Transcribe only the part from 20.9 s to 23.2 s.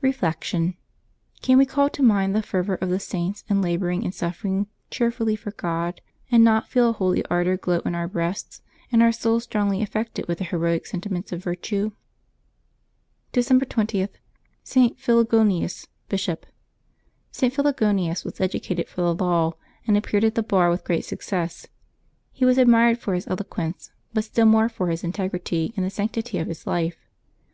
success. He was ad mired for